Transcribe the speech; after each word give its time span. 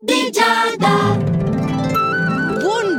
di 0.00 0.30
Giada. 0.30 1.37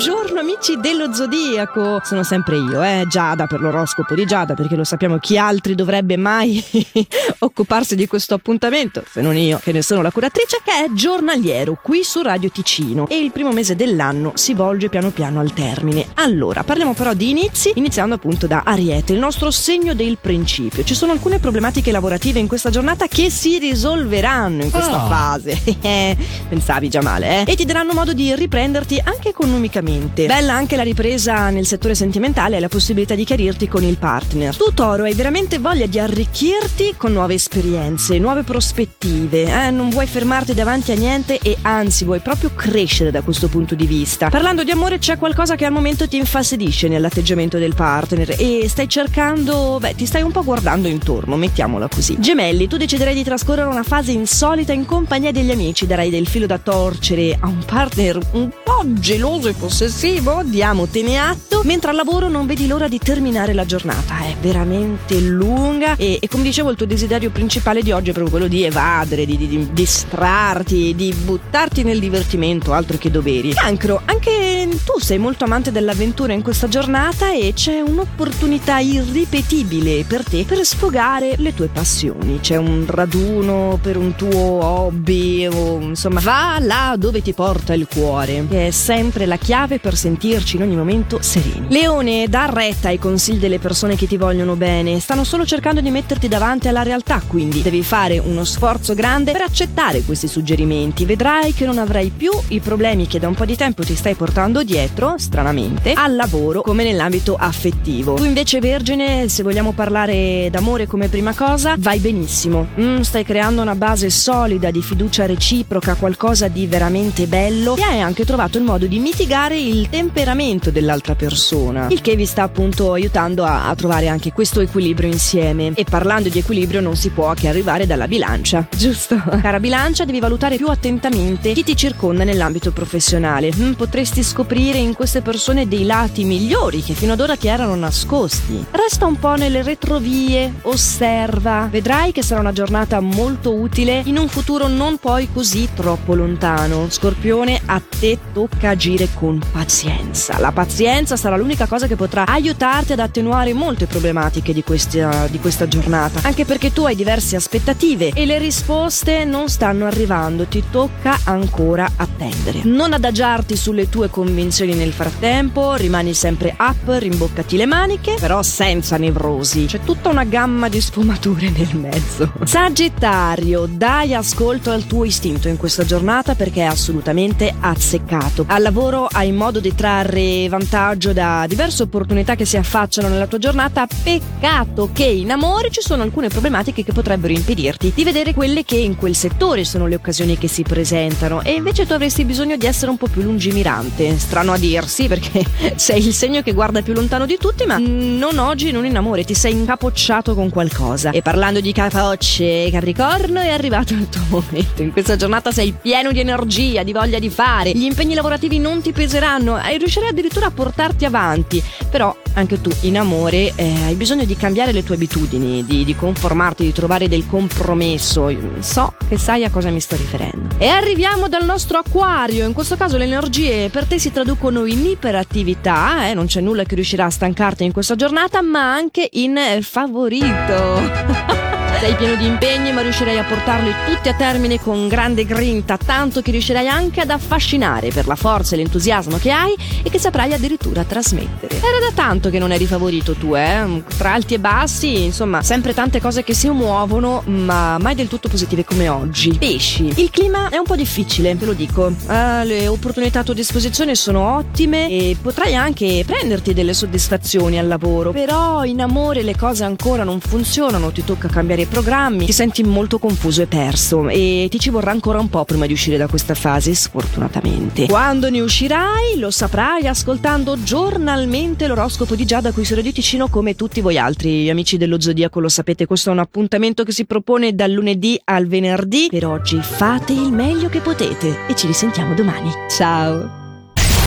Buongiorno 0.00 0.38
amici 0.38 0.76
dello 0.76 1.12
Zodiaco, 1.12 2.00
sono 2.04 2.22
sempre 2.22 2.56
io, 2.56 2.84
eh, 2.84 3.06
Giada 3.08 3.48
per 3.48 3.58
l'oroscopo 3.58 4.14
di 4.14 4.26
Giada, 4.26 4.54
perché 4.54 4.76
lo 4.76 4.84
sappiamo 4.84 5.18
chi 5.18 5.36
altri 5.36 5.74
dovrebbe 5.74 6.16
mai 6.16 6.64
occuparsi 7.40 7.96
di 7.96 8.06
questo 8.06 8.34
appuntamento, 8.34 9.02
se 9.10 9.20
non 9.20 9.36
io, 9.36 9.58
che 9.60 9.72
ne 9.72 9.82
sono 9.82 10.00
la 10.00 10.12
curatrice, 10.12 10.60
che 10.62 10.84
è 10.84 10.92
giornaliero 10.92 11.80
qui 11.82 12.04
su 12.04 12.22
Radio 12.22 12.48
Ticino 12.48 13.08
e 13.08 13.18
il 13.18 13.32
primo 13.32 13.50
mese 13.50 13.74
dell'anno 13.74 14.30
si 14.36 14.54
volge 14.54 14.88
piano 14.88 15.10
piano 15.10 15.40
al 15.40 15.52
termine. 15.52 16.06
Allora, 16.14 16.62
parliamo 16.62 16.94
però 16.94 17.12
di 17.12 17.30
inizi, 17.30 17.72
iniziando 17.74 18.14
appunto 18.14 18.46
da 18.46 18.62
Ariete, 18.64 19.14
il 19.14 19.18
nostro 19.18 19.50
segno 19.50 19.94
del 19.94 20.18
principio. 20.20 20.84
Ci 20.84 20.94
sono 20.94 21.10
alcune 21.10 21.40
problematiche 21.40 21.90
lavorative 21.90 22.38
in 22.38 22.46
questa 22.46 22.70
giornata 22.70 23.08
che 23.08 23.30
si 23.30 23.58
risolveranno 23.58 24.62
in 24.62 24.70
questa 24.70 25.02
Ah. 25.02 25.08
fase. 25.08 25.60
Pensavi 26.48 26.88
già 26.88 27.02
male, 27.02 27.40
eh? 27.42 27.50
E 27.50 27.56
ti 27.56 27.64
daranno 27.64 27.94
modo 27.94 28.12
di 28.12 28.32
riprenderti 28.32 29.02
anche 29.02 29.30
economicamente. 29.30 29.86
Bella 30.26 30.52
anche 30.52 30.76
la 30.76 30.82
ripresa 30.82 31.48
nel 31.50 31.66
settore 31.66 31.94
sentimentale 31.94 32.56
e 32.56 32.60
la 32.60 32.68
possibilità 32.68 33.14
di 33.14 33.24
chiarirti 33.24 33.68
con 33.68 33.82
il 33.82 33.96
partner. 33.96 34.54
Tu, 34.54 34.74
Toro, 34.74 35.04
hai 35.04 35.14
veramente 35.14 35.58
voglia 35.58 35.86
di 35.86 35.98
arricchirti 35.98 36.94
con 36.96 37.12
nuove 37.12 37.34
esperienze, 37.34 38.18
nuove 38.18 38.42
prospettive. 38.42 39.44
eh? 39.44 39.70
Non 39.70 39.88
vuoi 39.88 40.06
fermarti 40.06 40.52
davanti 40.52 40.92
a 40.92 40.94
niente 40.94 41.38
e 41.38 41.56
anzi 41.62 42.04
vuoi 42.04 42.20
proprio 42.20 42.50
crescere 42.54 43.10
da 43.10 43.22
questo 43.22 43.48
punto 43.48 43.74
di 43.74 43.86
vista. 43.86 44.28
Parlando 44.28 44.62
di 44.62 44.70
amore, 44.70 44.98
c'è 44.98 45.16
qualcosa 45.16 45.56
che 45.56 45.64
al 45.64 45.72
momento 45.72 46.06
ti 46.06 46.16
infastidisce 46.18 46.88
nell'atteggiamento 46.88 47.58
del 47.58 47.74
partner 47.74 48.34
e 48.38 48.66
stai 48.68 48.88
cercando, 48.88 49.78
beh, 49.80 49.94
ti 49.94 50.04
stai 50.04 50.22
un 50.22 50.32
po' 50.32 50.44
guardando 50.44 50.88
intorno, 50.88 51.36
mettiamola 51.36 51.88
così. 51.88 52.16
Gemelli, 52.18 52.68
tu 52.68 52.76
deciderai 52.76 53.14
di 53.14 53.24
trascorrere 53.24 53.68
una 53.68 53.82
fase 53.82 54.12
insolita 54.12 54.72
in 54.72 54.84
compagnia 54.84 55.32
degli 55.32 55.50
amici, 55.50 55.86
darai 55.86 56.10
del 56.10 56.26
filo 56.26 56.46
da 56.46 56.58
torcere 56.58 57.36
a 57.40 57.46
un 57.46 57.64
partner 57.64 58.18
un 58.32 58.50
po' 58.62 58.67
geloso 58.86 59.48
e 59.48 59.52
possessivo, 59.52 60.42
diamotene 60.44 61.18
atto, 61.18 61.62
mentre 61.64 61.90
al 61.90 61.96
lavoro 61.96 62.28
non 62.28 62.46
vedi 62.46 62.66
l'ora 62.66 62.88
di 62.88 62.98
terminare 62.98 63.52
la 63.52 63.64
giornata, 63.64 64.20
è 64.20 64.34
veramente 64.40 65.18
lunga 65.20 65.96
e, 65.96 66.18
e 66.20 66.28
come 66.28 66.42
dicevo 66.44 66.70
il 66.70 66.76
tuo 66.76 66.86
desiderio 66.86 67.30
principale 67.30 67.82
di 67.82 67.92
oggi 67.92 68.10
è 68.10 68.12
proprio 68.12 68.30
quello 68.30 68.48
di 68.48 68.62
evadere, 68.62 69.24
di, 69.24 69.36
di- 69.36 69.48
di 69.48 69.68
distrarti, 69.72 70.94
di 70.94 71.12
buttarti 71.12 71.82
nel 71.82 71.98
divertimento, 71.98 72.72
altro 72.72 72.98
che 72.98 73.10
doveri. 73.10 73.54
Cancro, 73.54 74.00
anche 74.04 74.68
tu 74.84 74.98
sei 74.98 75.18
molto 75.18 75.44
amante 75.44 75.72
dell'avventura 75.72 76.32
in 76.32 76.42
questa 76.42 76.68
giornata 76.68 77.32
e 77.32 77.52
c'è 77.54 77.80
un'opportunità 77.80 78.78
irripetibile 78.78 80.04
per 80.04 80.24
te 80.24 80.44
per 80.44 80.64
sfogare 80.64 81.34
le 81.38 81.54
tue 81.54 81.68
passioni. 81.68 82.40
C'è 82.40 82.56
un 82.56 82.84
raduno 82.86 83.78
per 83.80 83.96
un 83.96 84.14
tuo 84.14 84.64
hobby 84.64 85.46
o 85.46 85.78
insomma 85.80 86.20
va 86.20 86.58
là 86.60 86.94
dove 86.98 87.22
ti 87.22 87.32
porta 87.32 87.74
il 87.74 87.86
cuore, 87.90 88.46
che 88.48 88.67
è 88.68 88.70
sempre 88.70 89.26
la 89.26 89.36
chiave 89.36 89.78
per 89.78 89.96
sentirci 89.96 90.56
in 90.56 90.62
ogni 90.62 90.76
momento 90.76 91.20
sereni. 91.20 91.66
Leone, 91.70 92.28
da 92.28 92.50
retta 92.52 92.88
ai 92.88 92.98
consigli 92.98 93.38
delle 93.38 93.58
persone 93.58 93.96
che 93.96 94.06
ti 94.06 94.16
vogliono 94.16 94.56
bene, 94.56 95.00
stanno 95.00 95.24
solo 95.24 95.44
cercando 95.44 95.80
di 95.80 95.90
metterti 95.90 96.28
davanti 96.28 96.68
alla 96.68 96.82
realtà, 96.82 97.20
quindi 97.26 97.62
devi 97.62 97.82
fare 97.82 98.18
uno 98.18 98.44
sforzo 98.44 98.94
grande 98.94 99.32
per 99.32 99.40
accettare 99.40 100.02
questi 100.02 100.28
suggerimenti. 100.28 101.04
Vedrai 101.04 101.54
che 101.54 101.64
non 101.64 101.78
avrai 101.78 102.12
più 102.14 102.30
i 102.48 102.60
problemi 102.60 103.06
che 103.06 103.18
da 103.18 103.28
un 103.28 103.34
po' 103.34 103.44
di 103.44 103.56
tempo 103.56 103.82
ti 103.82 103.94
stai 103.94 104.14
portando 104.14 104.62
dietro, 104.62 105.14
stranamente, 105.16 105.92
al 105.94 106.14
lavoro 106.14 106.60
come 106.60 106.84
nell'ambito 106.84 107.36
affettivo. 107.36 108.14
Tu 108.14 108.24
invece, 108.24 108.60
Vergine, 108.60 109.28
se 109.28 109.42
vogliamo 109.42 109.72
parlare 109.72 110.48
d'amore 110.50 110.86
come 110.86 111.08
prima 111.08 111.34
cosa, 111.34 111.74
vai 111.78 111.98
benissimo. 111.98 112.68
Mm, 112.78 113.00
stai 113.00 113.24
creando 113.24 113.62
una 113.62 113.74
base 113.74 114.10
solida 114.10 114.70
di 114.70 114.82
fiducia 114.82 115.26
reciproca, 115.26 115.94
qualcosa 115.94 116.48
di 116.48 116.66
veramente 116.66 117.26
bello 117.26 117.76
e 117.76 117.82
hai 117.82 118.00
anche 118.00 118.24
trovato 118.24 118.57
il 118.58 118.64
modo 118.64 118.86
di 118.86 118.98
mitigare 118.98 119.58
il 119.58 119.88
temperamento 119.88 120.70
dell'altra 120.70 121.14
persona, 121.14 121.86
il 121.88 122.00
che 122.00 122.16
vi 122.16 122.26
sta 122.26 122.42
appunto 122.42 122.92
aiutando 122.92 123.44
a, 123.44 123.68
a 123.68 123.74
trovare 123.74 124.08
anche 124.08 124.32
questo 124.32 124.60
equilibrio 124.60 125.10
insieme. 125.10 125.72
E 125.74 125.84
parlando 125.84 126.28
di 126.28 126.38
equilibrio 126.38 126.80
non 126.80 126.96
si 126.96 127.10
può 127.10 127.32
che 127.34 127.48
arrivare 127.48 127.86
dalla 127.86 128.06
bilancia, 128.06 128.66
giusto? 128.76 129.16
Cara 129.40 129.60
bilancia, 129.60 130.04
devi 130.04 130.20
valutare 130.20 130.56
più 130.56 130.68
attentamente 130.68 131.52
chi 131.52 131.62
ti 131.64 131.76
circonda 131.76 132.24
nell'ambito 132.24 132.72
professionale. 132.72 133.52
Mm, 133.56 133.72
potresti 133.72 134.22
scoprire 134.22 134.78
in 134.78 134.94
queste 134.94 135.22
persone 135.22 135.68
dei 135.68 135.84
lati 135.84 136.24
migliori 136.24 136.82
che 136.82 136.94
fino 136.94 137.12
ad 137.12 137.20
ora 137.20 137.36
ti 137.36 137.46
erano 137.46 137.76
nascosti. 137.76 138.66
Resta 138.70 139.06
un 139.06 139.18
po' 139.18 139.36
nelle 139.36 139.62
retrovie, 139.62 140.54
osserva, 140.62 141.68
vedrai 141.70 142.12
che 142.12 142.22
sarà 142.22 142.40
una 142.40 142.52
giornata 142.52 143.00
molto 143.00 143.54
utile 143.54 144.02
in 144.04 144.18
un 144.18 144.28
futuro 144.28 144.66
non 144.66 144.98
poi 144.98 145.28
così 145.32 145.68
troppo 145.74 146.14
lontano. 146.14 146.86
Scorpione, 146.90 147.60
a 147.64 147.80
te 147.80 148.18
tocca 148.32 148.47
agire 148.62 149.08
con 149.14 149.40
pazienza. 149.52 150.38
La 150.38 150.52
pazienza 150.52 151.16
sarà 151.16 151.36
l'unica 151.36 151.66
cosa 151.66 151.86
che 151.86 151.96
potrà 151.96 152.26
aiutarti 152.26 152.92
ad 152.92 152.98
attenuare 152.98 153.52
molte 153.52 153.86
problematiche 153.86 154.52
di 154.52 154.62
questa, 154.62 155.26
di 155.28 155.38
questa 155.38 155.68
giornata, 155.68 156.20
anche 156.22 156.44
perché 156.44 156.72
tu 156.72 156.84
hai 156.84 156.94
diverse 156.94 157.36
aspettative 157.36 158.10
e 158.14 158.26
le 158.26 158.38
risposte 158.38 159.24
non 159.24 159.48
stanno 159.48 159.86
arrivando, 159.86 160.46
ti 160.46 160.64
tocca 160.70 161.18
ancora 161.24 161.88
attendere. 161.96 162.60
Non 162.64 162.92
adagiarti 162.92 163.56
sulle 163.56 163.88
tue 163.88 164.10
convinzioni 164.10 164.74
nel 164.74 164.92
frattempo, 164.92 165.74
rimani 165.74 166.14
sempre 166.14 166.54
up, 166.58 166.96
rimboccati 166.98 167.56
le 167.56 167.66
maniche, 167.66 168.16
però 168.18 168.42
senza 168.42 168.96
nevrosi. 168.96 169.66
C'è 169.66 169.80
tutta 169.80 170.08
una 170.08 170.24
gamma 170.24 170.68
di 170.68 170.80
sfumature 170.80 171.50
nel 171.50 171.76
mezzo. 171.76 172.32
Sagittario, 172.44 173.66
dai 173.70 174.14
ascolto 174.14 174.70
al 174.70 174.86
tuo 174.86 175.04
istinto 175.04 175.48
in 175.48 175.56
questa 175.56 175.84
giornata 175.84 176.34
perché 176.34 176.62
è 176.62 176.64
assolutamente 176.64 177.54
azzeccato. 177.58 178.37
Al 178.46 178.62
lavoro 178.62 179.08
hai 179.10 179.32
modo 179.32 179.60
di 179.60 179.74
trarre 179.74 180.48
vantaggio 180.48 181.12
da 181.12 181.44
diverse 181.48 181.82
opportunità 181.82 182.34
che 182.34 182.44
si 182.44 182.56
affacciano 182.56 183.08
nella 183.08 183.26
tua 183.26 183.38
giornata. 183.38 183.86
Peccato 184.02 184.90
che 184.92 185.04
in 185.04 185.30
amore 185.30 185.70
ci 185.70 185.80
sono 185.80 186.02
alcune 186.02 186.28
problematiche 186.28 186.84
che 186.84 186.92
potrebbero 186.92 187.32
impedirti 187.32 187.92
di 187.94 188.04
vedere 188.04 188.32
quelle 188.32 188.64
che 188.64 188.76
in 188.76 188.96
quel 188.96 189.14
settore 189.14 189.64
sono 189.64 189.86
le 189.86 189.96
occasioni 189.96 190.38
che 190.38 190.48
si 190.48 190.62
presentano 190.62 191.42
e 191.42 191.52
invece 191.52 191.86
tu 191.86 191.92
avresti 191.92 192.24
bisogno 192.24 192.56
di 192.56 192.66
essere 192.66 192.90
un 192.90 192.96
po' 192.96 193.08
più 193.08 193.22
lungimirante. 193.22 194.16
Strano 194.18 194.52
a 194.52 194.58
dirsi 194.58 195.06
perché 195.08 195.44
sei 195.74 196.06
il 196.06 196.14
segno 196.14 196.42
che 196.42 196.52
guarda 196.52 196.82
più 196.82 196.92
lontano 196.92 197.26
di 197.26 197.36
tutti, 197.38 197.66
ma 197.66 197.78
non 197.78 198.38
oggi, 198.38 198.70
non 198.70 198.86
in 198.86 198.96
amore, 198.96 199.24
ti 199.24 199.34
sei 199.34 199.52
incapocciato 199.52 200.34
con 200.34 200.48
qualcosa. 200.48 201.10
E 201.10 201.22
parlando 201.22 201.60
di 201.60 201.72
capocce, 201.72 202.70
Capricorno, 202.70 203.40
è 203.40 203.50
arrivato 203.50 203.94
il 203.94 204.08
tuo 204.08 204.22
momento. 204.28 204.82
In 204.82 204.92
questa 204.92 205.16
giornata 205.16 205.50
sei 205.50 205.74
pieno 205.80 206.12
di 206.12 206.20
energia, 206.20 206.82
di 206.82 206.92
voglia 206.92 207.18
di 207.18 207.30
fare. 207.30 207.72
Gli 207.72 207.84
impegni 207.84 208.14
lavorativi 208.14 208.26
non 208.58 208.82
ti 208.82 208.92
peseranno 208.92 209.58
e 209.62 209.78
riuscirai 209.78 210.10
addirittura 210.10 210.46
a 210.46 210.50
portarti 210.50 211.04
avanti. 211.04 211.62
Però 211.90 212.14
anche 212.34 212.60
tu 212.60 212.70
in 212.82 212.98
amore 212.98 213.52
eh, 213.54 213.84
hai 213.84 213.94
bisogno 213.94 214.24
di 214.24 214.36
cambiare 214.36 214.72
le 214.72 214.84
tue 214.84 214.96
abitudini, 214.96 215.64
di, 215.64 215.84
di 215.84 215.96
conformarti, 215.96 216.64
di 216.64 216.72
trovare 216.72 217.08
del 217.08 217.26
compromesso. 217.26 218.34
So 218.60 218.94
che 219.08 219.18
sai 219.18 219.44
a 219.44 219.50
cosa 219.50 219.70
mi 219.70 219.80
sto 219.80 219.96
riferendo. 219.96 220.56
E 220.58 220.68
arriviamo 220.68 221.28
dal 221.28 221.44
nostro 221.44 221.78
acquario. 221.78 222.46
In 222.46 222.52
questo 222.52 222.76
caso 222.76 222.96
le 222.98 223.04
energie 223.04 223.70
per 223.70 223.86
te 223.86 223.98
si 223.98 224.12
traducono 224.12 224.66
in 224.66 224.84
iperattività, 224.84 226.08
eh, 226.08 226.14
non 226.14 226.26
c'è 226.26 226.40
nulla 226.40 226.64
che 226.64 226.74
riuscirà 226.74 227.06
a 227.06 227.10
stancarti 227.10 227.64
in 227.64 227.72
questa 227.72 227.94
giornata, 227.94 228.42
ma 228.42 228.72
anche 228.72 229.08
in 229.12 229.36
eh, 229.36 229.62
favorito. 229.62 231.46
Sei 231.80 231.94
pieno 231.94 232.16
di 232.16 232.26
impegni, 232.26 232.72
ma 232.72 232.82
riuscirai 232.82 233.18
a 233.18 233.22
portarli 233.22 233.72
tutti 233.86 234.08
a 234.08 234.14
termine 234.14 234.60
con 234.60 234.88
grande 234.88 235.24
grinta, 235.24 235.76
tanto 235.76 236.20
che 236.22 236.32
riuscirai 236.32 236.66
anche 236.66 237.00
ad 237.00 237.10
affascinare 237.10 237.90
per 237.90 238.08
la 238.08 238.16
forza 238.16 238.54
e 238.54 238.58
l'entusiasmo 238.58 239.16
che 239.16 239.30
hai 239.30 239.54
e 239.84 239.88
che 239.88 240.00
saprai 240.00 240.32
addirittura 240.32 240.82
trasmettere. 240.82 241.54
Era 241.54 241.78
da 241.78 241.92
tanto 241.94 242.30
che 242.30 242.40
non 242.40 242.50
eri 242.50 242.66
favorito 242.66 243.14
tu, 243.14 243.36
eh? 243.36 243.84
Tra 243.96 244.12
alti 244.12 244.34
e 244.34 244.40
bassi, 244.40 245.04
insomma, 245.04 245.40
sempre 245.42 245.72
tante 245.72 246.00
cose 246.00 246.24
che 246.24 246.34
si 246.34 246.48
muovono, 246.48 247.22
ma 247.26 247.78
mai 247.78 247.94
del 247.94 248.08
tutto 248.08 248.28
positive 248.28 248.64
come 248.64 248.88
oggi. 248.88 249.36
Pesci. 249.38 249.92
Il 250.00 250.10
clima 250.10 250.48
è 250.48 250.56
un 250.56 250.64
po' 250.64 250.76
difficile, 250.76 251.38
te 251.38 251.44
lo 251.44 251.52
dico. 251.52 251.92
Eh, 252.08 252.44
le 252.44 252.66
opportunità 252.66 253.20
a 253.20 253.22
tua 253.22 253.34
disposizione 253.34 253.94
sono 253.94 254.36
ottime 254.36 254.88
e 254.88 255.16
potrai 255.22 255.54
anche 255.54 256.02
prenderti 256.04 256.52
delle 256.52 256.74
soddisfazioni 256.74 257.56
al 257.56 257.68
lavoro, 257.68 258.10
però 258.10 258.64
in 258.64 258.82
amore 258.82 259.22
le 259.22 259.36
cose 259.36 259.62
ancora 259.62 260.02
non 260.02 260.18
funzionano, 260.18 260.90
ti 260.90 261.04
tocca 261.04 261.28
cambiare 261.28 261.66
programmi, 261.68 262.26
ti 262.26 262.32
senti 262.32 262.62
molto 262.62 262.98
confuso 262.98 263.42
e 263.42 263.46
perso 263.46 264.08
e 264.08 264.48
ti 264.50 264.58
ci 264.58 264.70
vorrà 264.70 264.90
ancora 264.90 265.20
un 265.20 265.28
po' 265.28 265.44
prima 265.44 265.66
di 265.66 265.72
uscire 265.72 265.96
da 265.96 266.06
questa 266.06 266.34
fase, 266.34 266.74
sfortunatamente. 266.74 267.86
Quando 267.86 268.30
ne 268.30 268.40
uscirai 268.40 269.18
lo 269.18 269.30
saprai 269.30 269.86
ascoltando 269.86 270.62
giornalmente 270.62 271.66
l'oroscopo 271.66 272.14
di 272.14 272.24
Giada 272.24 272.52
qui 272.52 272.64
su 272.64 272.74
Radio 272.74 272.92
Ticino 272.92 273.28
come 273.28 273.54
tutti 273.54 273.80
voi 273.80 273.98
altri 273.98 274.50
amici 274.50 274.76
dello 274.76 275.00
Zodiaco 275.00 275.40
lo 275.40 275.48
sapete, 275.48 275.86
questo 275.86 276.10
è 276.10 276.12
un 276.12 276.18
appuntamento 276.18 276.84
che 276.84 276.92
si 276.92 277.04
propone 277.04 277.54
dal 277.54 277.70
lunedì 277.70 278.20
al 278.24 278.46
venerdì. 278.46 279.08
Per 279.10 279.26
oggi 279.26 279.60
fate 279.60 280.12
il 280.12 280.32
meglio 280.32 280.68
che 280.68 280.80
potete 280.80 281.46
e 281.46 281.54
ci 281.54 281.66
risentiamo 281.66 282.14
domani. 282.14 282.50
Ciao! 282.68 283.37